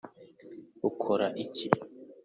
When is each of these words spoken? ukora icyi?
ukora 0.89 1.27
icyi? 1.43 1.67